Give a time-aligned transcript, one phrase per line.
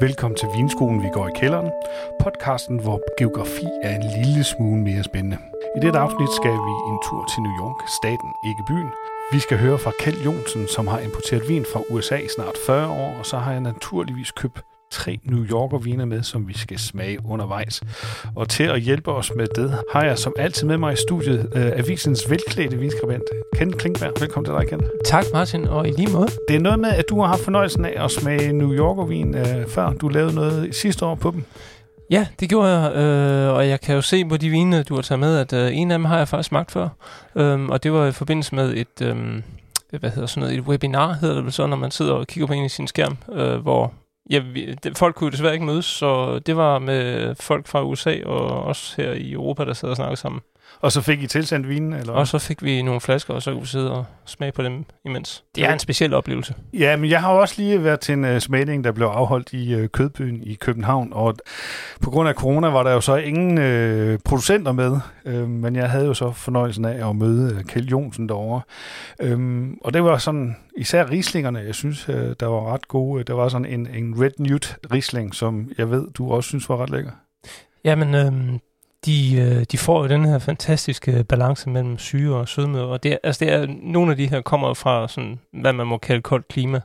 [0.00, 1.70] Velkommen til Vinskolen, vi går i kælderen.
[2.22, 5.38] Podcasten, hvor geografi er en lille smule mere spændende.
[5.76, 8.90] I dette afsnit skal vi en tur til New York, staten, ikke byen.
[9.32, 12.88] Vi skal høre fra Kjeld Jonsen, som har importeret vin fra USA i snart 40
[12.88, 16.78] år, og så har jeg naturligvis købt tre New Yorker viner med, som vi skal
[16.78, 17.82] smage undervejs.
[18.34, 21.48] Og til at hjælpe os med det, har jeg som altid med mig i studiet
[21.54, 23.22] øh, avisens velklædte vinskribent,
[23.56, 24.12] Ken Klinkberg.
[24.20, 24.80] Velkommen til dig, Ken.
[25.04, 26.28] Tak, Martin, og i lige måde.
[26.48, 29.34] Det er noget med, at du har haft fornøjelsen af at smage New Yorker vin,
[29.34, 31.44] øh, før du lavede noget sidste år på dem.
[32.10, 35.02] Ja, det gjorde jeg, øh, og jeg kan jo se på de vine, du har
[35.02, 36.88] taget med, at øh, en af dem har jeg faktisk smagt før.
[37.36, 39.16] Øh, og det var i forbindelse med et, øh,
[40.00, 42.46] hvad hedder sådan noget, et webinar, hedder det vel så, når man sidder og kigger
[42.46, 43.92] på en i sin skærm, øh, hvor
[44.30, 48.24] ja, vi, det, folk kunne desværre ikke mødes, så det var med folk fra USA
[48.24, 50.40] og også her i Europa, der sad og snakkede sammen.
[50.80, 51.92] Og så fik I tilsendt vinen?
[51.92, 52.12] Eller?
[52.12, 54.84] Og så fik vi nogle flasker, og så kunne vi sidde og smage på dem
[55.04, 55.44] imens.
[55.54, 56.54] Det er en speciel oplevelse.
[56.72, 59.82] Ja, men jeg har også lige været til en uh, smagning, der blev afholdt i
[59.82, 61.36] uh, Kødbyen i København, og
[62.00, 65.90] på grund af corona var der jo så ingen uh, producenter med, uh, men jeg
[65.90, 68.60] havde jo så fornøjelsen af at møde uh, Kjeld Jonsen derovre.
[69.24, 73.24] Um, og det var sådan, især rislingerne, jeg synes, uh, der var ret gode.
[73.24, 76.82] Der var sådan en, en Red Newt risling, som jeg ved, du også synes var
[76.82, 77.10] ret lækker.
[77.84, 78.58] Jamen, øhm,
[79.06, 83.18] de, øh, de får jo den her fantastiske balance mellem syre og sødme, og det,
[83.22, 86.48] altså det er, nogle af de her kommer fra sådan, hvad man må kalde koldt
[86.48, 86.80] klima,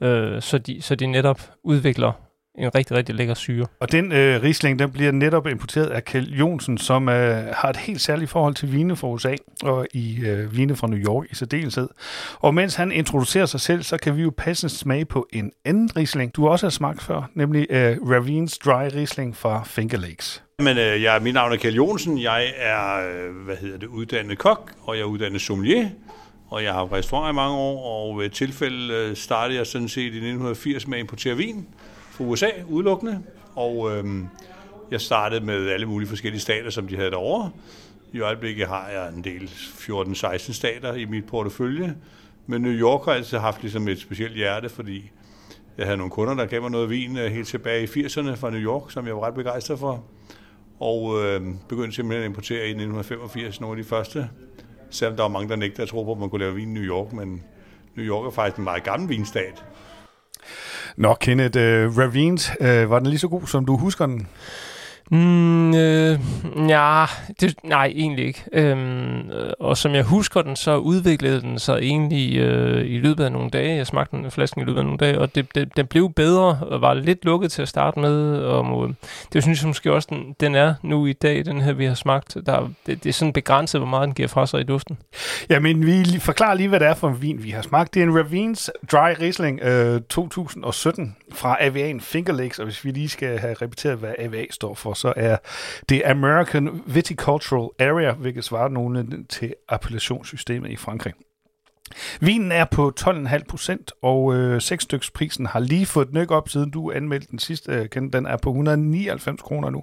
[0.00, 2.12] øh, så, de, så de netop udvikler
[2.58, 3.66] en rigtig, rigtig lækker syre.
[3.80, 7.76] Og den øh, Riesling, den bliver netop importeret af Kjeld Jonsen, som øh, har et
[7.76, 11.34] helt særligt forhold til vine fra USA og i øh, vine fra New York i
[11.34, 11.88] særdeleshed.
[12.38, 15.96] Og mens han introducerer sig selv, så kan vi jo passende smage på en anden
[15.96, 20.42] Riesling, du også har smagt før, nemlig øh, Ravines Dry Riesling fra Finger Lakes.
[20.60, 22.22] Men øh, jeg, mit navn er Kjell Jonsen.
[22.22, 25.88] Jeg er øh, hvad hedder det, uddannet kok, og jeg er uddannet sommelier.
[26.48, 29.66] Og jeg har haft restaurant i mange år, og ved et tilfælde øh, startede jeg
[29.66, 31.66] sådan set i 1980 med at importere vin
[32.10, 33.22] fra USA udelukkende.
[33.54, 34.04] Og øh,
[34.90, 37.50] jeg startede med alle mulige forskellige stater, som de havde derovre.
[38.12, 41.96] I øjeblikket har jeg en del 14-16 stater i mit portefølje.
[42.46, 45.10] Men New York har altid haft ligesom et specielt hjerte, fordi
[45.78, 48.50] jeg havde nogle kunder, der gav mig noget vin øh, helt tilbage i 80'erne fra
[48.50, 50.04] New York, som jeg var ret begejstret for
[50.80, 54.28] og øh, begyndte simpelthen at importere i 1985 nogle af de første.
[54.90, 56.72] Selvom der var mange, der nægtede at tro på, at man kunne lave vin i
[56.72, 57.42] New York, men
[57.96, 59.64] New York er faktisk en meget gammel vinstat.
[60.96, 64.28] Nå, Kenneth, uh, Ravines, uh, var den lige så god, som du husker den?
[65.12, 66.18] Mm, øh,
[66.68, 67.04] ja,
[67.40, 68.44] det, nej, egentlig ikke.
[68.52, 73.24] Øhm, øh, og som jeg husker den, så udviklede den sig egentlig øh, i løbet
[73.24, 73.76] af nogle dage.
[73.76, 76.58] Jeg smagte den flasken i løbet af nogle dage, og det, det, den blev bedre
[76.62, 78.36] og var lidt lukket til at starte med.
[78.36, 78.94] Og øh,
[79.32, 81.94] det synes jeg måske også, den, den er nu i dag, den her vi har
[81.94, 82.36] smagt.
[82.46, 84.98] Der, det, det er sådan begrænset, hvor meget den giver fra sig i duften.
[85.48, 87.94] Jamen, vi forklarer lige, hvad det er for en vin, vi har smagt.
[87.94, 92.90] Det er en Ravines Dry Riesling øh, 2017 fra Avian Finger Lakes, og hvis vi
[92.90, 95.36] lige skal have repeteret, hvad AVA står for, så er
[95.88, 101.14] det American Viticultural Area, hvilket svarer nogle til appellationssystemet i Frankrig.
[102.20, 106.48] Vinen er på 12,5 procent, og øh, 6 styks prisen har lige fået nyk op,
[106.48, 107.72] siden du anmeldte den sidste.
[107.72, 109.82] Øh, den er på 199 kroner nu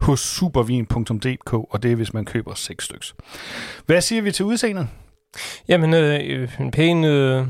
[0.00, 3.14] hos supervin.dk, og det er, hvis man køber 6 styks.
[3.86, 4.88] Hvad siger vi til udseendet?
[5.68, 7.46] Jamen, øh, en pæn øh,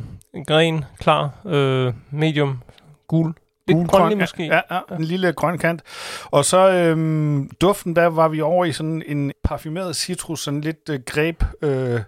[0.47, 2.63] gren, klar, øh, medium,
[3.09, 3.33] gul,
[3.79, 4.45] Lidt grønlig måske.
[4.47, 5.83] Ja, ja, en lille grøn kant.
[6.25, 10.89] Og så øhm, duften, der var vi over i sådan en parfumeret citrus, sådan lidt
[10.91, 12.01] øh, greb øh,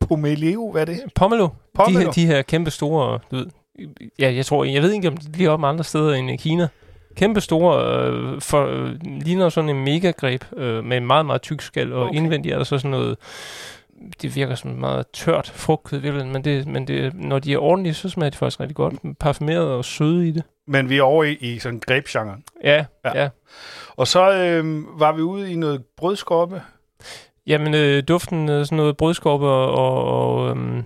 [0.00, 1.00] pomelo, hvad er det?
[1.14, 1.48] Pomelo.
[1.74, 1.98] pomelo.
[1.98, 3.46] De, her, de her kæmpe store, du ved,
[4.18, 6.68] ja, jeg tror, jeg ved ikke, om de lige op andre steder end i Kina.
[7.16, 11.60] Kæmpe store, øh, for, øh, ligner sådan en megagreb øh, med en meget, meget tyk
[11.60, 12.16] skal, og okay.
[12.16, 13.16] indvendigt er der så sådan noget
[14.22, 18.08] det virker som meget tørt frugtkød, men, det, men det, når de er ordentlige, så
[18.08, 18.94] smager de faktisk rigtig godt.
[19.20, 20.42] Parfumeret og søde i det.
[20.66, 22.08] Men vi er over i, i sådan grape
[22.64, 23.28] Ja, ja, ja.
[23.96, 26.62] Og så øh, var vi ude i noget brødskorpe.
[27.46, 30.82] Jamen, øh, duften af sådan noget brødskorpe og, og øh,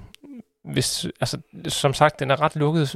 [0.72, 1.38] hvis, altså,
[1.69, 2.93] som sagt, den er ret lukket.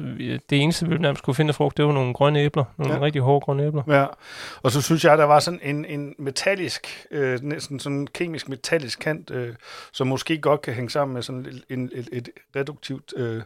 [0.50, 2.64] Det eneste, vi nærmest kunne finde frugt, det var nogle grønne æbler.
[2.78, 3.00] Nogle ja.
[3.00, 3.82] rigtig hårde grønne æbler.
[3.88, 4.06] Ja,
[4.62, 8.48] og så synes jeg, der var sådan en, en metallisk, øh, næsten sådan en kemisk
[8.48, 9.54] metallisk kant, øh,
[9.92, 13.42] som måske godt kan hænge sammen med sådan en, et, et reduktivt øh,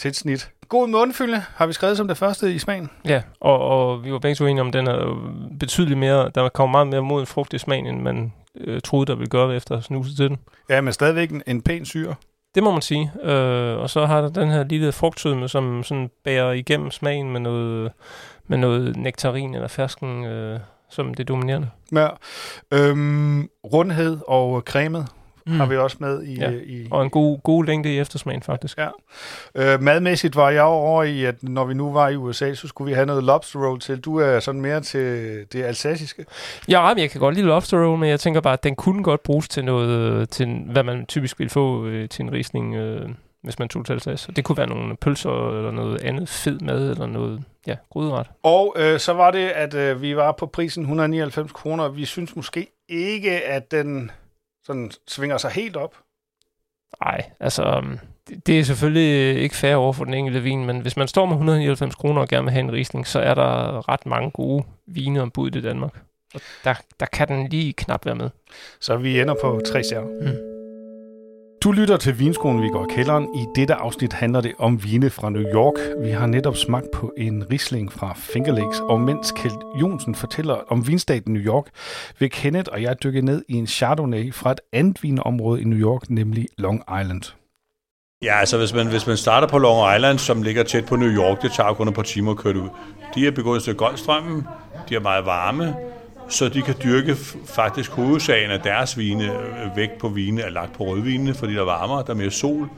[0.00, 0.50] tilsnit.
[0.68, 2.90] God mundfylde har vi skrevet som det første i smagen.
[3.04, 5.30] Ja, og, og vi var begge så enige om, den er
[5.60, 9.06] betydeligt mere, der kommer meget mere mod en frugt i smagen, end man øh, troede,
[9.06, 10.38] der ville gøre efter at snuse til den.
[10.68, 12.14] Ja, men stadigvæk en, en pæn syre.
[12.54, 13.12] Det må man sige.
[13.22, 17.40] Øh, og så har der den her lille frugtsødme, som sådan bærer igennem smagen med
[17.40, 17.92] noget,
[18.46, 20.60] med noget nektarin eller fersken, øh,
[20.90, 21.68] som det dominerende.
[21.92, 22.08] Ja.
[22.72, 25.08] Øhm, rundhed og cremet
[25.46, 25.52] mm.
[25.52, 26.34] har vi også med i...
[26.34, 26.50] Ja.
[26.50, 28.78] I og en god, god længde i eftersmagen, faktisk.
[28.78, 28.88] Ja.
[29.54, 32.88] Øh, madmæssigt var jeg over i, at når vi nu var i USA, så skulle
[32.88, 34.00] vi have noget lobster roll til.
[34.00, 35.00] Du er sådan mere til
[35.52, 36.24] det alsaciske.
[36.68, 39.22] Ja, jeg kan godt lide lobster roll, men jeg tænker bare, at den kunne godt
[39.22, 43.08] bruges til noget, til hvad man typisk vil få øh, til en risning, øh,
[43.42, 44.32] hvis man tog til Alsace.
[44.32, 48.26] Det kunne være nogle pølser eller noget andet fed mad, eller noget, ja, gryderet.
[48.42, 51.88] Og øh, så var det, at øh, vi var på prisen 199 kroner.
[51.88, 54.10] Vi synes måske ikke, at den
[54.64, 55.96] sådan svinger sig helt op.
[57.04, 57.82] Nej, altså,
[58.28, 61.26] det, det er selvfølgelig ikke fair over for den enkelte vin, men hvis man står
[61.26, 64.64] med 199 kroner og gerne vil have en risning, så er der ret mange gode
[64.86, 66.00] vine ombud i Danmark.
[66.34, 68.30] Og der, der kan den lige knap være med.
[68.80, 70.08] Så vi ender på tre stjerner.
[70.08, 70.53] Mm.
[71.64, 73.34] Du lytter til Vinskolen, vi går kælderen.
[73.34, 75.74] I dette afsnit handler det om vine fra New York.
[76.04, 80.54] Vi har netop smagt på en risling fra Finger Lakes, og mens Kjeld Jonsen fortæller
[80.54, 81.64] om vinstaten New York,
[82.18, 85.78] vil Kenneth og jeg dykke ned i en Chardonnay fra et andet vinområde i New
[85.78, 87.22] York, nemlig Long Island.
[88.22, 91.10] Ja, altså hvis man, hvis man starter på Long Island, som ligger tæt på New
[91.10, 92.68] York, det tager kun et par timer at køre ud.
[93.14, 94.46] De er begået til Golfstrømmen,
[94.88, 95.74] de er meget varme,
[96.28, 97.16] så de kan dyrke
[97.46, 101.60] faktisk hovedsagen af deres vine øh, væk på vine er lagt på rødvinene, fordi der
[101.60, 102.68] er varmere, der er mere sol.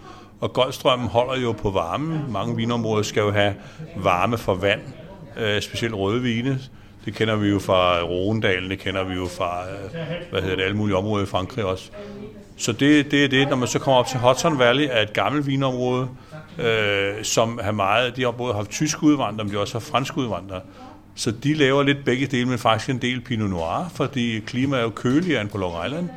[0.41, 2.21] Og Goldstrømmen holder jo på varmen.
[2.29, 3.55] Mange vinområder skal jo have
[3.97, 4.81] varme for vand,
[5.37, 6.59] øh, specielt rødvine.
[7.05, 10.63] Det kender vi jo fra Rondalen, det kender vi jo fra øh, hvad hedder det,
[10.63, 11.91] alle mulige områder i Frankrig også.
[12.57, 15.13] Så det, det er det, når man så kommer op til Hudson Valley, er et
[15.13, 16.09] gammelt vinområde,
[16.59, 19.87] øh, som har meget, de har både haft tysk udvandrere, men de har også haft
[19.87, 20.61] fransk udvandrere.
[21.17, 24.85] Så de laver lidt begge dele, men faktisk en del Pinot Noir, fordi klimaet er
[24.85, 26.09] jo køligere end på Long Island.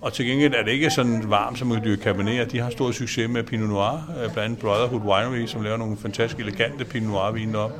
[0.00, 2.52] Og til gengæld er det ikke sådan varmt, som man kan dyrke Cabernet.
[2.52, 5.96] De har stor succes med Pinot Noir, øh, blandt andet Brotherhood Winery, som laver nogle
[6.02, 7.72] fantastisk elegante Pinot Noir vine op.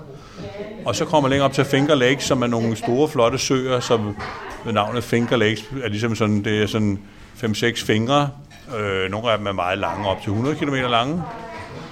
[0.85, 3.81] Og så kommer man længere op til Finger Lakes, som er nogle store, flotte søer,
[3.81, 4.17] som
[4.65, 6.99] ved navnet Finger Lakes er ligesom sådan, det er sådan
[7.37, 8.31] 5-6 fingre.
[8.79, 11.23] Øh, nogle af dem er meget lange, op til 100 km lange.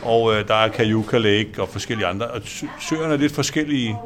[0.03, 2.27] Og øh, der er Cayuga Lake og forskellige andre.
[2.27, 2.41] Og
[2.81, 3.97] søerne er lidt forskellige.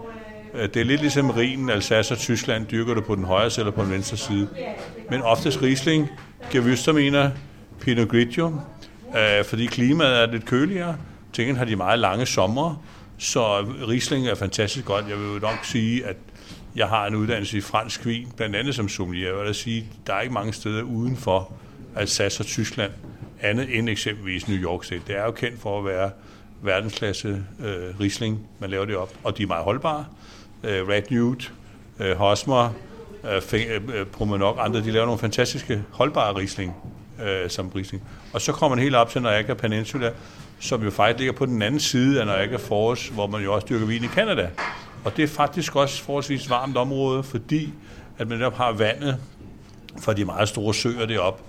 [0.54, 3.62] Øh, det er lidt ligesom Rhinen, Alsace og Tyskland, dyrker det på den højre side
[3.62, 4.48] eller på den venstre side.
[5.10, 6.08] Men oftest Riesling,
[6.54, 7.28] Gewürztraminer,
[7.80, 8.60] Pinot Grigio,
[9.16, 10.96] øh, fordi klimaet er lidt køligere.
[11.32, 12.84] Tingene har de meget lange sommer,
[13.18, 15.04] så Riesling er fantastisk godt.
[15.08, 16.16] Jeg vil jo nok sige, at
[16.76, 19.36] jeg har en uddannelse i fransk vin, blandt andet som sommelier.
[19.36, 21.52] Jeg vil sige, der er ikke mange steder uden for
[21.96, 22.92] Alsace og Tyskland,
[23.40, 25.02] andet end eksempelvis New York State.
[25.06, 26.10] Det er jo kendt for at være
[26.62, 30.04] verdensklasse øh, Riesling, man laver det op, og de er meget holdbare
[30.64, 31.44] øh, Red Nude,
[32.00, 32.70] øh, Hosmer,
[33.24, 36.74] øh, øh, øh Promenok, andre, de laver nogle fantastiske holdbare Riesling
[37.22, 38.02] øh, som Riesling.
[38.32, 40.10] Og så kommer man helt op til Niagara Peninsula,
[40.60, 43.66] som jo faktisk ligger på den anden side af Niagara Falls, hvor man jo også
[43.70, 44.50] dyrker vin i Canada.
[45.04, 47.72] Og det er faktisk også forholdsvis varmt område, fordi
[48.18, 49.18] at man netop har vandet
[50.00, 51.42] fra de meget store søer deroppe.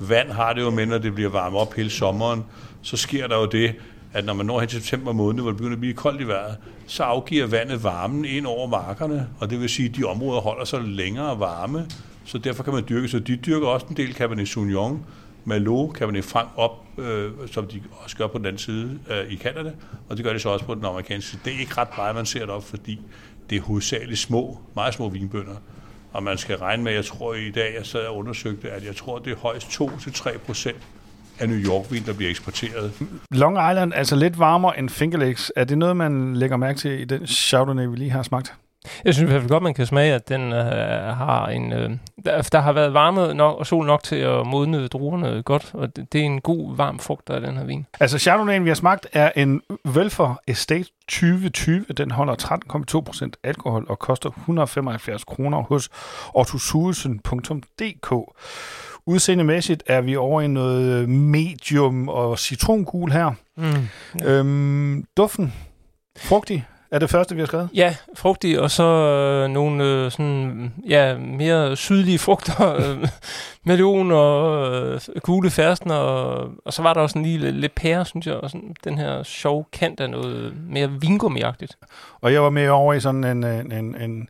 [0.00, 2.44] Vand har det jo med, når det bliver varmt op hele sommeren,
[2.82, 3.74] så sker der jo det,
[4.12, 6.26] at når man når hen til september måned, hvor det begynder at blive koldt i
[6.26, 10.40] vejret, så afgiver vandet varmen ind over markerne, og det vil sige, at de områder
[10.40, 11.86] holder sig længere varme,
[12.24, 15.06] så derfor kan man dyrke, så de dyrker også en del Cabernet Sauvignon,
[15.44, 19.36] Malo, Cabernet Franc op, øh, som de også gør på den anden side øh, i
[19.36, 19.72] Canada,
[20.08, 21.42] og det gør de så også på den amerikanske side.
[21.44, 23.00] Det er ikke ret meget, man ser det op, fordi
[23.50, 25.56] det er hovedsageligt små, meget små vinbønder.
[26.12, 28.96] Og man skal regne med, jeg tror i dag, jeg sad og undersøgte, at jeg
[28.96, 30.76] tror, det er højst 2-3 procent
[31.40, 32.92] af New York-vin, der bliver eksporteret.
[33.30, 35.52] Long Island, altså lidt varmere end Finger Lakes.
[35.56, 38.54] Er det noget, man lægger mærke til i den Chardonnay, vi lige har smagt?
[39.04, 41.72] Jeg synes i hvert fald godt, man kan smage, at den øh, har en...
[41.72, 41.90] Øh,
[42.24, 45.96] der, der har været varme nok, og sol nok til at modne druerne godt, og
[45.96, 47.86] det, det er en god, varm frugt af den her vin.
[48.00, 51.84] Altså Chardonnay, vi har smagt, er en Velfor Estate 2020.
[51.96, 52.34] Den holder
[53.24, 55.88] 13,2% alkohol og koster 175 kroner hos
[56.34, 58.12] ortosuelsen.dk.
[59.10, 63.30] Udseendemæssigt er vi over i noget medium og citrongul her.
[63.56, 63.64] Mm,
[64.20, 64.30] ja.
[64.32, 65.52] øhm, duften,
[66.18, 67.68] frugtig, er det første, vi har skrevet?
[67.74, 73.08] Ja, frugtig, og så øh, nogle øh, sådan, ja, mere sydlige frugter, øh,
[73.64, 78.04] melon og øh, gule færsten, og, og så var der også en lille lidt pære,
[78.04, 81.76] synes jeg, og sådan, den her sjove kant af noget mere vingummiagtigt.
[82.20, 84.28] Og jeg var med over i sådan en, en, en, en,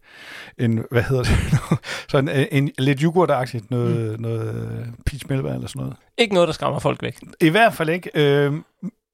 [0.59, 1.59] en hvad hedder det,
[2.11, 4.23] sådan en, en lidt yoghurtagtigt, noget, mm.
[4.23, 5.97] noget peach melba eller sådan noget.
[6.19, 7.19] Ikke noget, der skræmmer folk væk.
[7.41, 8.11] I hvert fald ikke.
[8.15, 8.53] Øh,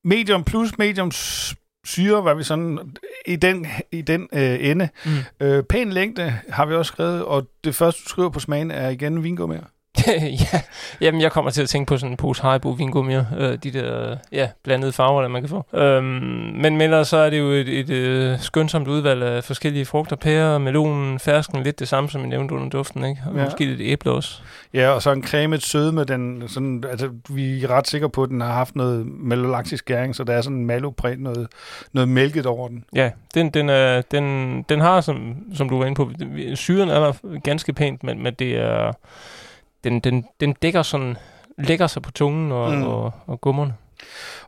[0.04, 1.10] medium plus, medium
[1.86, 4.88] syre var vi sådan i den, i den øh, ende.
[5.04, 5.46] Mm.
[5.46, 8.88] Øh, pæn længde har vi også skrevet, og det første, du skriver på smagen, er
[8.88, 9.64] igen vingummier.
[10.52, 10.60] ja,
[11.00, 14.16] jamen jeg kommer til at tænke på sådan en pose Haribo vingummier, øh, de der
[14.32, 15.66] ja, blandede farver, der man kan få.
[15.72, 16.04] Øhm,
[16.54, 20.16] men men så er det jo et, et, et øh, skønsomt udvalg af forskellige frugter,
[20.16, 23.22] pære, melonen, fersken, lidt det samme som jeg nævnte under duften, ikke?
[23.26, 23.44] Og ja.
[23.44, 24.40] måske lidt æble også.
[24.74, 28.22] Ja, og så en cremet søde med den, sådan, altså vi er ret sikre på,
[28.22, 31.48] at den har haft noget malolaktisk skæring, så der er sådan en malopræg, noget,
[31.92, 32.84] noget mælket over den.
[32.94, 36.10] Ja, den, den, er, den, den har, som, som du var inde på,
[36.54, 38.92] syren er der ganske pænt, men, men det er
[39.86, 41.16] den, den, den dækker sådan,
[41.58, 42.82] lægger sig på tungen og, mm.
[42.82, 43.74] og, og gummerne.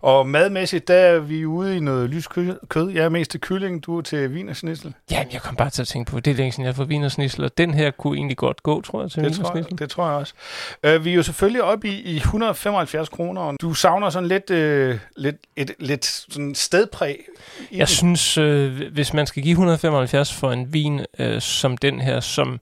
[0.00, 2.26] Og madmæssigt, der er vi ude i noget lys
[2.68, 2.90] kød.
[2.90, 4.94] Jeg er mest til kylling, du er til vinersnitsel.
[5.10, 6.88] Jamen, jeg kom bare til at tænke på, det er længe siden, jeg har fået
[6.88, 9.90] vinersnitsel, og den her kunne egentlig godt gå, tror jeg, til det tror jeg, det
[9.90, 10.34] tror jeg også.
[10.86, 14.50] Uh, vi er jo selvfølgelig oppe i, i 175 kroner, og du savner sådan lidt,
[14.50, 17.18] uh, lidt, et, lidt sådan stedpræg.
[17.72, 17.86] Jeg den.
[17.86, 22.60] synes, uh, hvis man skal give 175 for en vin uh, som den her, som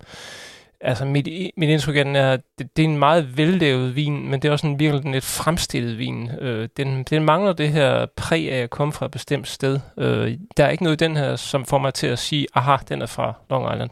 [0.80, 4.42] altså mit, mit indtryk af den er, det, det er en meget vellavet vin, men
[4.42, 6.30] det er også en virkelig en lidt fremstillet vin.
[6.40, 9.80] Øh, den, den mangler det her præg af at komme fra et bestemt sted.
[9.98, 12.76] Øh, der er ikke noget i den her, som får mig til at sige, aha,
[12.88, 13.90] den er fra Long Island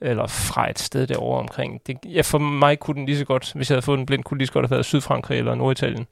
[0.00, 1.80] eller fra et sted derovre omkring.
[1.86, 4.24] Det, ja, for mig kunne den lige så godt, hvis jeg havde fået den blind,
[4.24, 6.06] kunne lige så godt have været Sydfrankrig eller Norditalien.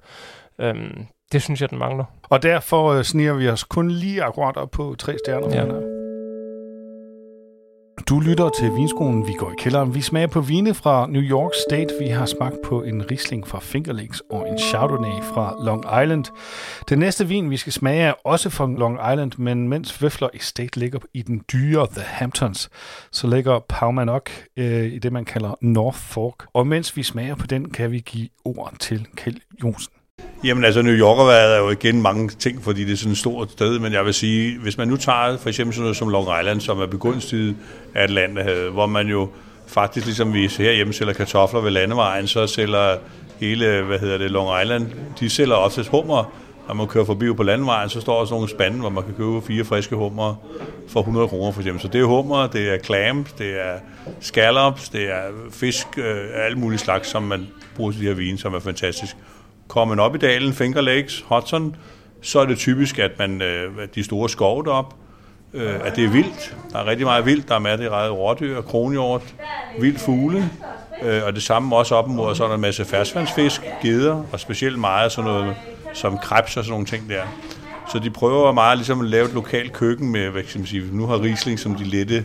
[0.59, 2.05] Øhm, det synes jeg, den mangler.
[2.23, 5.57] Og derfor øh, sniger vi os kun lige akkurat op på tre stjerner.
[5.57, 6.00] Ja.
[8.11, 9.95] Du lytter til Vinskolen, vi går i kælderen.
[9.95, 11.95] Vi smager på vine fra New York State.
[12.01, 16.25] Vi har smagt på en Riesling fra Finger Lakes og en Chardonnay fra Long Island.
[16.89, 20.79] Den næste vin, vi skal smage, er også fra Long Island, men mens Vøfler Estate
[20.79, 22.71] ligger i den dyre The Hamptons,
[23.13, 26.47] så ligger Paumanok øh, i det, man kalder North Fork.
[26.53, 30.00] Og mens vi smager på den, kan vi give ord til Kjeld Jonsen.
[30.45, 33.51] Jamen altså, New York er jo igen mange ting, fordi det er sådan et stort
[33.51, 36.29] sted, men jeg vil sige, hvis man nu tager for eksempel sådan noget som Long
[36.41, 37.57] Island, som er begunstiget
[37.95, 39.29] af Atlanterhavet, hvor man jo
[39.67, 42.97] faktisk, ligesom vi herhjemme sælger kartofler ved landevejen, så sælger
[43.41, 44.87] hele, hvad hedder det, Long Island,
[45.21, 46.33] de sælger også hummer,
[46.69, 49.15] når man kører forbi på landevejen, så står der sådan nogle spande, hvor man kan
[49.15, 50.35] købe fire friske hummer
[50.89, 51.83] for 100 kroner for eksempel.
[51.83, 53.79] Så det er hummer, det er clams, det er
[54.21, 55.23] scallops, det er
[55.53, 59.17] fisk, øh, alt muligt slags, som man bruger til de her vine, som er fantastisk.
[59.71, 61.77] Kommer man op i dalen, Finger Lakes, Hudson,
[62.23, 64.95] så er det typisk, at man øh, de store skove derop,
[65.55, 66.57] øh, at det er vildt.
[66.73, 67.49] Der er rigtig meget vildt.
[67.49, 69.35] Der er masser af rådyr, kronhjort,
[69.81, 70.51] vild fugle,
[71.03, 74.41] øh, og det samme også op mod, så er der en masse ferskvandsfisk, geder, og
[74.41, 75.57] specielt meget sådan noget
[75.95, 77.23] som krebs og sådan nogle ting der.
[77.93, 80.85] Så de prøver meget ligesom at lave et lokalt køkken med, hvad kan man sige,
[80.93, 82.25] nu har Riesling som de lette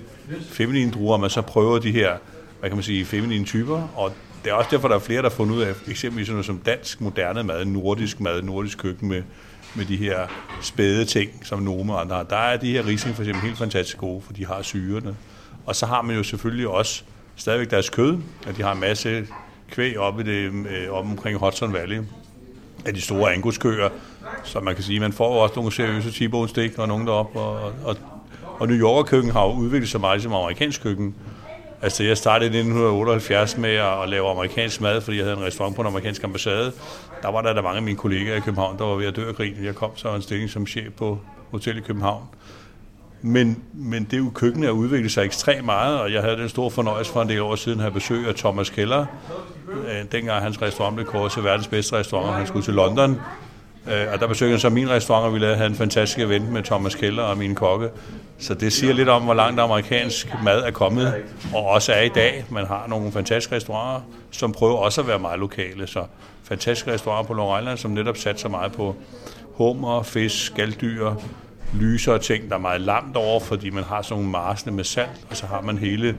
[0.50, 2.12] feminine druer, men så prøver de her,
[2.60, 4.12] hvad kan man sige, feminine typer, og
[4.46, 6.46] det er også derfor, der er flere, der har fundet ud af, eksempelvis sådan noget
[6.46, 9.24] som dansk moderne mad, nordisk mad, nordisk køkken med,
[9.76, 10.28] med de her
[10.62, 12.24] spæde ting, som nogle og andre har.
[12.24, 15.16] Der er de her Riesling for eksempel helt fantastisk gode, for de har syrene.
[15.66, 17.04] Og så har man jo selvfølgelig også
[17.36, 19.28] stadigvæk deres kød, at de har en masse
[19.72, 22.02] kvæg oppe, i det, øh, oppe omkring Hudson Valley
[22.86, 23.90] af de store anguskøer,
[24.44, 27.98] så man kan sige, man får også nogle seriøse t-bone og nogen deroppe, og, og,
[28.60, 31.16] og New Yorker køkken har jo udviklet sig meget som amerikansk køkken,
[31.86, 35.76] Altså, jeg startede i 1978 med at lave amerikansk mad, fordi jeg havde en restaurant
[35.76, 36.72] på en amerikansk ambassade.
[37.22, 39.28] Der var der, der mange af mine kollegaer i København, der var ved at dø
[39.28, 39.54] af grin.
[39.64, 41.20] Jeg kom så en stilling som chef på
[41.52, 42.24] hotel i København.
[43.22, 46.72] Men, men det jo køkkenet har udviklet sig ekstremt meget, og jeg havde den store
[46.72, 49.06] fornøjelse for en del år siden at have besøg af Thomas Keller.
[49.70, 53.20] Øh, dengang hans restaurant blev kåret til verdens bedste restaurant, og han skulle til London.
[53.92, 56.64] Øh, og der besøgte han så min restaurant, og vi lavede en fantastisk event med
[56.64, 57.90] Thomas Keller og mine kokke.
[58.38, 61.14] Så det siger lidt om, hvor langt amerikansk mad er kommet,
[61.54, 62.46] og også er i dag.
[62.50, 65.88] Man har nogle fantastiske restauranter, som prøver også at være meget lokale.
[65.88, 66.06] Så
[66.44, 68.96] fantastiske restauranter på Long Island, som netop satser meget på
[69.54, 71.14] hummer, fisk, skalddyr,
[71.74, 75.28] lysere ting, der er meget langt over, fordi man har sådan nogle marsne med salt,
[75.30, 76.16] og så har man hele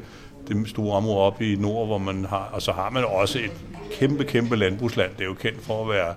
[0.49, 3.53] det store område oppe i nord, hvor man har, og så har man også et
[3.93, 5.11] kæmpe, kæmpe landbrugsland.
[5.13, 6.15] Det er jo kendt for at være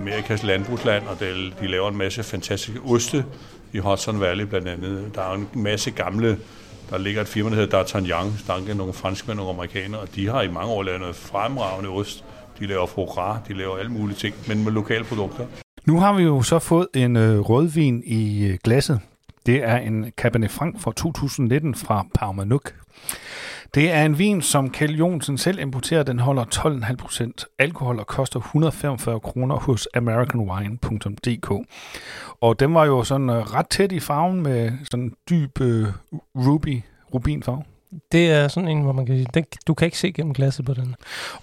[0.00, 3.24] Amerikas landbrugsland, og de, de laver en masse fantastiske oste
[3.72, 5.10] i Hudson Valley blandt andet.
[5.14, 6.38] Der er en masse gamle,
[6.90, 10.08] der ligger et firma, der hedder D'Artagnan, der er nogle franskmænd og nogle amerikanere, og
[10.14, 12.24] de har i mange år lavet noget fremragende ost.
[12.58, 15.46] De laver foie de laver alle mulige ting, men med lokale produkter.
[15.86, 19.00] Nu har vi jo så fået en øh, rødvin i øh, glasset.
[19.46, 22.72] Det er en Cabernet Franc fra 2019 fra Parmanuk.
[23.74, 26.02] Det er en vin, som Kjell Jonsen selv importerer.
[26.02, 31.52] Den holder 12,5 procent alkohol og koster 145 kroner hos americanwine.dk.
[32.40, 35.86] Og den var jo sådan øh, ret tæt i farven med sådan dyb øh,
[36.36, 36.82] ruby,
[37.14, 37.62] rubinfarve
[38.12, 40.64] det er sådan en, hvor man kan sige, den, du kan ikke se gennem glasset
[40.64, 40.94] på den.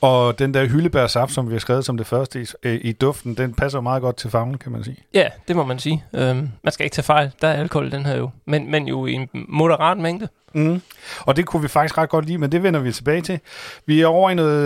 [0.02, 3.38] Og den der hyldebærsaft, som vi har skrevet som det første i, øh, i duften,
[3.38, 4.98] den passer meget godt til farven, kan man sige.
[5.14, 6.04] Ja, det må man sige.
[6.14, 7.32] Øhm, man skal ikke tage fejl.
[7.42, 8.30] Der er alkohol i den her jo.
[8.46, 10.28] Men, men jo i en moderat mængde.
[10.54, 10.82] Mm.
[11.20, 13.40] Og det kunne vi faktisk ret godt lide, men det vender vi tilbage til.
[13.86, 14.64] Vi er over i noget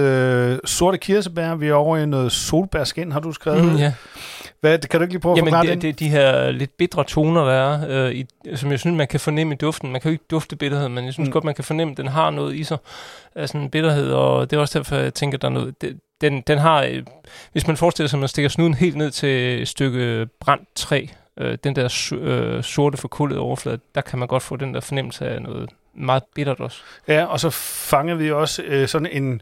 [0.54, 3.72] øh, sorte kirsebær, vi er over i noget solbærskin, har du skrevet.
[3.72, 3.94] Mm, ja.
[4.62, 7.04] Hvad, kan du ikke lige prøve at Jamen, forklare det, det, de her lidt bitre
[7.04, 8.26] toner, der er, øh, i,
[8.56, 9.92] som jeg synes, man kan fornemme i duften.
[9.92, 11.32] Man kan jo ikke dufte bitterhed, men jeg synes Mm.
[11.34, 12.78] godt, man kan fornemme, at den har noget i sig
[13.36, 15.82] af sådan en bitterhed, og det er også derfor, jeg tænker, der er noget...
[15.82, 17.04] Det, den, den har, øh,
[17.52, 21.06] hvis man forestiller sig, at man stikker snuden helt ned til et stykke brændt træ,
[21.40, 25.28] øh, den der øh, sorte forkullede overflade, der kan man godt få den der fornemmelse
[25.28, 26.82] af noget meget bittert også.
[27.08, 27.50] Ja, og så
[27.90, 29.42] fangede vi også øh, sådan en,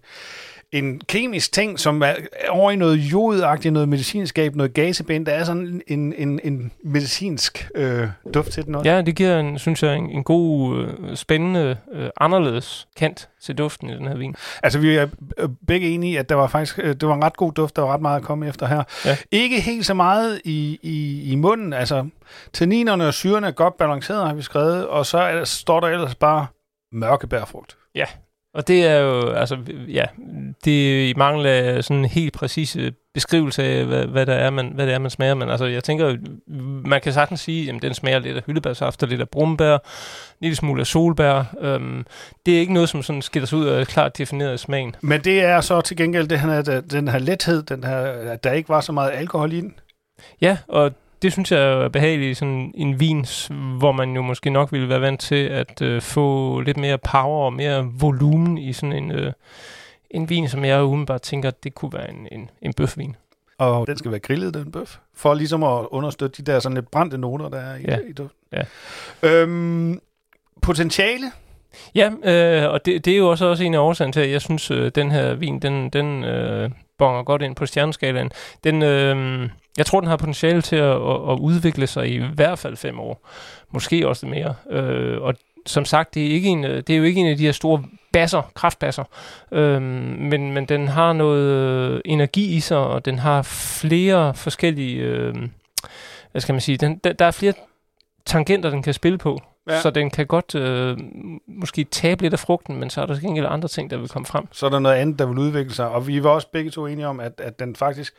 [0.72, 2.14] en kemisk ting, som er
[2.50, 5.26] over i noget jodagtigt, noget medicinskab, noget gasebind.
[5.26, 8.90] Der er sådan en, en, en medicinsk øh, duft til den også.
[8.90, 13.58] Ja, det giver, en, synes jeg, en, en god, øh, spændende, øh, anderledes kant til
[13.58, 14.36] duften i den her vin.
[14.64, 15.08] Altså, vi er
[15.38, 17.76] øh, begge enige i, at der var faktisk øh, det var en ret god duft,
[17.76, 18.84] der var ret meget at komme efter her.
[19.06, 19.18] Ja.
[19.32, 22.10] Ikke helt så meget i, i, i munden, altså
[22.54, 26.16] tanninerne og syrene er godt balanceret, har vi skrevet, og så er, står der ellers
[26.16, 26.48] bare
[26.92, 27.78] mørkebærfrugt.
[28.58, 30.06] Og det er jo, altså, ja,
[30.66, 34.50] det er i mangel af sådan en helt præcise beskrivelse af, hvad, hvad, der er,
[34.50, 35.34] man, hvad det er, man smager.
[35.34, 36.16] Men altså, jeg tænker,
[36.88, 39.80] man kan sagtens sige, at den smager lidt af hyldebærsaft, og lidt af brumbær, en
[40.42, 41.44] lille smule af solbær.
[41.62, 42.06] Øhm,
[42.46, 44.96] det er ikke noget, som sådan skiller sig ud og er klart defineret smagen.
[45.02, 47.98] Men det er så til gengæld det her, den her lethed, den her,
[48.32, 49.74] at der ikke var så meget alkohol i den.
[50.42, 54.50] Ja, og det synes jeg er behageligt sådan en vin, s- hvor man jo måske
[54.50, 58.74] nok ville være vant til at øh, få lidt mere power og mere volumen i
[58.74, 59.34] sådan en, øh,
[60.12, 63.16] en vin, som jeg umiddelbart tænker, det kunne være en, en, en bøfvin.
[63.58, 64.98] Og den skal være grillet, den bøf.
[65.16, 67.98] For ligesom at understøtte de der sådan lidt brændte noter, der er i, Ja.
[68.10, 68.38] i duften.
[68.54, 68.64] Ja.
[69.24, 70.00] Øhm,
[70.62, 71.32] potentiale?
[71.96, 74.42] Ja, øh, og det, det er jo også, også en af årsagerne til, at jeg
[74.42, 78.32] synes, øh, den her vin, den, den øh, bonger godt ind på stjerneskalaen.
[78.64, 82.60] Den, øh, jeg tror, den har potentiale til at, at, at udvikle sig i hvert
[82.60, 83.28] fald fem år.
[83.72, 84.56] Måske også mere.
[84.70, 85.34] Øh, og
[85.66, 87.84] som sagt, det er, ikke en, det er jo ikke en af de her store
[88.14, 89.04] basser, kraftbasser,
[89.52, 89.82] øhm,
[90.20, 93.42] men, men den har noget øh, energi i sig, og den har
[93.82, 95.36] flere forskellige, øh,
[96.32, 97.54] hvad skal man sige, den, der, der er flere
[98.26, 99.82] tangenter, den kan spille på, Ja.
[99.82, 100.98] så den kan godt øh,
[101.48, 104.26] måske tabe lidt af frugten, men så er der gengæld andre ting, der vil komme
[104.26, 104.48] frem.
[104.52, 105.90] Så er der noget andet, der vil udvikle sig.
[105.90, 108.14] Og vi var også begge to enige om, at, at den faktisk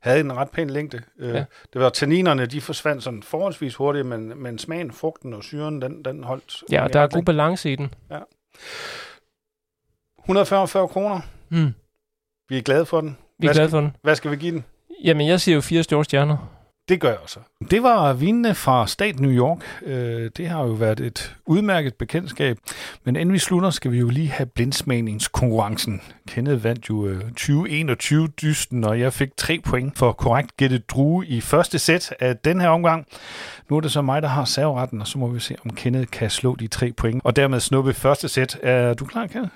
[0.00, 1.02] havde en ret pæn længde.
[1.18, 1.44] Øh, Ja.
[1.72, 6.04] Det var tanninerne, de forsvandt sådan forholdsvis hurtigt, men, men smagen, frugten og syren, den,
[6.04, 6.62] den holdt.
[6.72, 7.94] Ja, der er god balance i den.
[10.18, 11.20] 145 kroner.
[11.48, 11.74] Mm.
[12.48, 13.16] Vi er glade for den.
[13.38, 13.96] Vi er Hvad glade skal- for den.
[14.02, 14.64] Hvad skal vi give den?
[15.04, 16.59] Jamen, jeg siger jo fire store stjerner.
[16.90, 17.40] Det gør jeg også.
[17.70, 19.64] Det var vinene fra stat New York.
[19.82, 22.58] Øh, det har jo været et udmærket bekendtskab.
[23.04, 26.00] Men inden vi slutter, skal vi jo lige have blindsmagningskonkurrencen.
[26.28, 31.40] Kenneth vandt jo øh, 2021-dysten, og jeg fik tre point for korrekt gættet drue i
[31.40, 33.06] første sæt af den her omgang.
[33.68, 36.10] Nu er det så mig, der har serveretten, og så må vi se, om Kenneth
[36.10, 38.58] kan slå de tre point, og dermed snuppe første sæt.
[38.62, 39.52] Er du klar, Kenneth?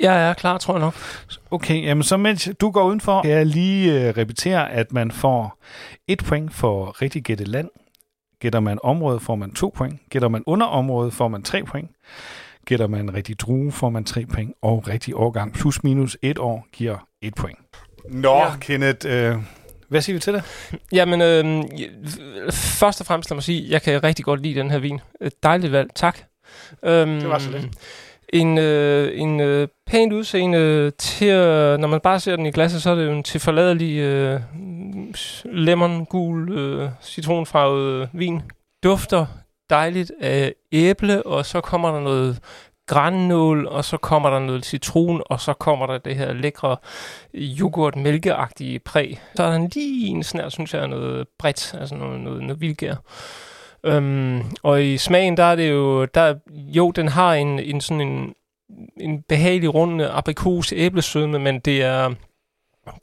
[0.00, 0.94] Jeg er klar, tror jeg nok.
[1.50, 5.58] Okay, jamen så mens du går udenfor, kan jeg lige øh, repetere, at man får
[6.08, 7.68] et point for rigtig gættet land.
[8.40, 10.00] Gætter man område, får man to point.
[10.10, 11.90] Gætter man under område, får man tre point.
[12.66, 14.54] Gætter man rigtig drue, får man tre point.
[14.62, 17.58] Og rigtig årgang plus minus et år giver et point.
[18.10, 18.44] Nå, ja.
[18.46, 18.56] Ja.
[18.60, 19.36] Kenneth, øh,
[19.88, 20.42] hvad siger vi til det?
[20.92, 21.64] Jamen, øh,
[22.52, 25.00] først og fremmest lad mig sige, jeg kan rigtig godt lide den her vin.
[25.20, 26.18] Et dejligt valg, tak.
[26.84, 27.68] Øhm, Det var så lidt.
[28.32, 32.82] En, øh, en øh, pænt udseende til, øh, når man bare ser den i glasset,
[32.82, 34.40] så er det jo en tilforladelig øh,
[35.44, 38.42] lemon, gul, øh, citronfarvet øh, vin.
[38.84, 39.26] Dufter
[39.70, 42.40] dejligt af æble, og så kommer der noget
[42.86, 46.76] grannål, og så kommer der noget citron, og så kommer der det her lækre
[47.34, 49.20] yoghurt-mælkeagtige præg.
[49.34, 52.94] Så er der lige en snær, synes jeg, noget bredt, altså noget, noget, noget vildgær.
[53.86, 58.00] Øhm, og i smagen, der er det jo, der, jo, den har en, en sådan
[58.00, 58.34] en,
[59.00, 62.14] en behagelig rund aprikos æblesødme, men det er,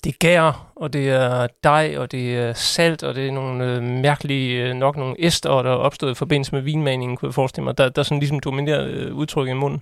[0.03, 3.65] det er gær, og det er dej, og det er salt, og det er nogle
[3.65, 7.33] øh, mærkelige, øh, nok nogle ester, der er opstået i forbindelse med vinmagningen, kunne jeg
[7.33, 9.81] forestille mig, der, der sådan ligesom dominerer øh, udtryk i munden.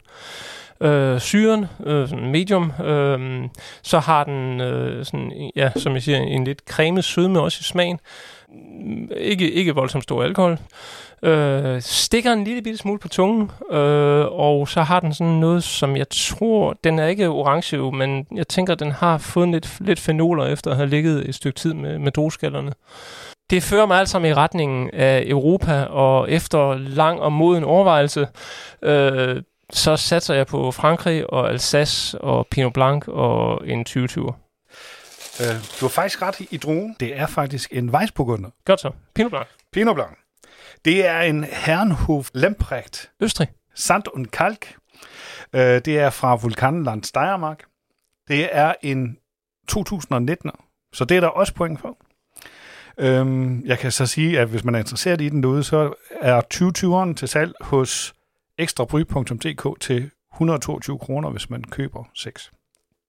[0.82, 3.50] Øh, syren, øh, sådan medium, øh,
[3.82, 7.64] så har den, øh, sådan, ja, som jeg siger, en lidt cremet sødme også i
[7.64, 8.00] smagen.
[9.18, 10.58] Ikke, ikke voldsomt stor alkohol.
[11.24, 15.64] Øh, stikker en lille bitte smule på tungen, øh, og så har den sådan noget,
[15.64, 19.78] som jeg tror, den er ikke orange jo, men jeg tænker, den har fået lidt,
[19.80, 22.74] lidt fenoler efter at have ligget et stykke tid med, med drueskallerne.
[23.50, 28.28] Det fører mig alt sammen i retningen af Europa, og efter lang og moden overvejelse,
[28.82, 29.42] øh,
[29.74, 34.34] så satser jeg på Frankrig og Alsace og Pinot Blanc og en 2020.
[35.42, 36.96] Øh, du har faktisk ret i, i druen.
[37.00, 38.50] Det er faktisk en Weissburgunder.
[38.66, 38.92] Godt så.
[39.16, 39.48] Pinot Blanc.
[39.72, 40.12] Pinot Blanc.
[40.86, 43.12] Det er en Herrenhof Lemprecht.
[43.20, 43.48] Østrig.
[43.76, 44.76] Sand und Kalk.
[45.54, 47.64] Øh, det er fra Vulkanland Steiermark.
[48.28, 49.18] Det er en
[49.68, 50.52] 2019,
[50.94, 51.98] så det er der også point for.
[52.98, 56.42] Øhm, jeg kan så sige, at hvis man er interesseret i den derude, så er
[56.54, 58.14] 2020'eren til salg hos
[58.58, 62.52] ekstrabry.dk til 122 kroner, hvis man køber 6.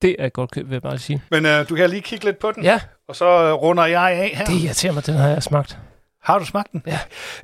[0.03, 1.23] Det er et godt køb, vil jeg bare sige.
[1.31, 4.11] Men øh, du kan lige kigge lidt på den, Ja, og så øh, runder jeg
[4.11, 4.45] af her.
[4.45, 5.79] det irriterer mig, den har jeg smagt.
[6.23, 6.83] Har du smagt den?
[6.87, 6.99] Ja.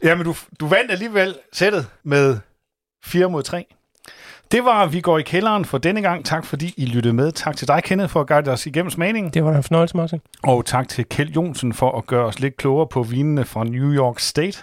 [0.05, 2.39] Jamen, du, du vandt alligevel sættet med
[3.05, 3.67] 4 mod 3.
[4.53, 6.25] Det var Vi går i kælderen for denne gang.
[6.25, 7.33] Tak fordi I lyttede med.
[7.33, 9.33] Tak til dig, Kenneth, for at guide os igennem smagningen.
[9.33, 10.21] Det var en fornøjelse, Martin.
[10.43, 13.93] Og tak til Kjeld Jonsen for at gøre os lidt klogere på vinene fra New
[13.93, 14.59] York State.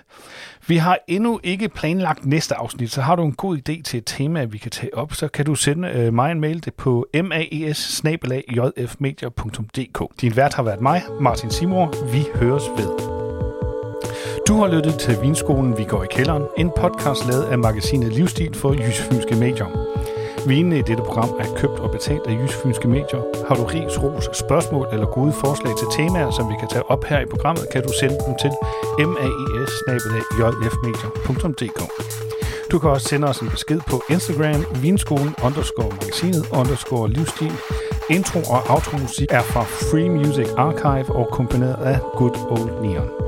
[0.67, 4.03] Vi har endnu ikke planlagt næste afsnit, så har du en god idé til et
[4.05, 7.07] tema, vi kan tage op, så kan du sende øh, mig en mail det på
[7.13, 7.77] maes
[10.21, 12.11] Din vært har været mig, Martin Simor.
[12.11, 13.14] Vi høres ved.
[14.47, 18.55] Du har lyttet til Vinskolen Vi går i kælderen, en podcast lavet af magasinet Livsstil
[18.55, 19.69] for Jysfynske Medier.
[20.47, 23.47] Vinene i dette program er købt og betalt af Jysfynske Medier.
[23.47, 27.03] Har du ris, ros, spørgsmål eller gode forslag til temaer, som vi kan tage op
[27.03, 28.51] her i programmet, kan du sende dem til
[30.83, 31.01] maes
[32.71, 37.53] Du kan også sende os en besked på Instagram, vinskolen underscore magasinet underscore livsstil.
[38.09, 43.24] Intro og outro musik er fra Free Music Archive og komponeret af Good Old Neon.